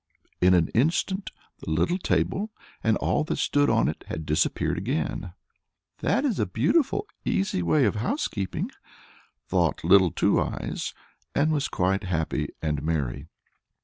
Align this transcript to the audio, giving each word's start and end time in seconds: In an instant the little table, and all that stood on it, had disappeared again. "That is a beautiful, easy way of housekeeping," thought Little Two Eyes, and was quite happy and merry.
In 0.41 0.55
an 0.55 0.69
instant 0.69 1.29
the 1.59 1.69
little 1.69 1.99
table, 1.99 2.49
and 2.83 2.97
all 2.97 3.23
that 3.25 3.35
stood 3.35 3.69
on 3.69 3.87
it, 3.87 4.03
had 4.07 4.25
disappeared 4.25 4.79
again. 4.79 5.33
"That 5.99 6.25
is 6.25 6.39
a 6.39 6.47
beautiful, 6.47 7.05
easy 7.23 7.61
way 7.61 7.85
of 7.85 7.97
housekeeping," 7.97 8.71
thought 9.47 9.83
Little 9.83 10.09
Two 10.09 10.39
Eyes, 10.41 10.95
and 11.35 11.51
was 11.51 11.67
quite 11.67 12.05
happy 12.05 12.47
and 12.63 12.81
merry. 12.81 13.27